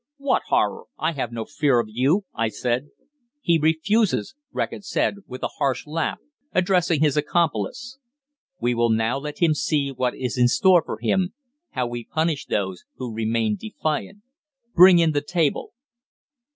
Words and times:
"What 0.17 0.41
horror? 0.47 0.85
I 0.97 1.11
have 1.11 1.31
no 1.31 1.45
fear 1.45 1.79
of 1.79 1.85
you," 1.87 2.23
I 2.33 2.47
said. 2.47 2.89
"He 3.39 3.59
refuses," 3.59 4.33
Reckitt 4.51 4.83
said, 4.83 5.17
with 5.27 5.43
a 5.43 5.47
harsh 5.59 5.85
laugh, 5.85 6.17
addressing 6.53 7.01
his 7.01 7.17
accomplice. 7.17 7.99
"We 8.59 8.73
will 8.73 8.89
now 8.89 9.19
let 9.19 9.37
him 9.43 9.53
see 9.53 9.91
what 9.91 10.15
is 10.17 10.39
in 10.39 10.47
store 10.47 10.81
for 10.83 10.97
him 10.99 11.35
how 11.73 11.85
we 11.85 12.03
punish 12.03 12.47
those 12.47 12.83
who 12.95 13.13
remain 13.13 13.57
defiant. 13.57 14.23
Bring 14.73 14.97
in 14.97 15.11
the 15.11 15.21
table." 15.21 15.71